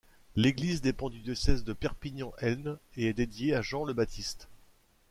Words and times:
L'église 0.35 0.81
dépend 0.81 1.11
du 1.11 1.19
diocèse 1.19 1.63
de 1.63 1.73
Perpignan-Elne 1.73 2.79
et 2.95 3.05
est 3.05 3.13
dédiée 3.13 3.53
à 3.53 3.61
Jean 3.61 3.83
le 3.83 3.93
Baptiste. 3.93 4.47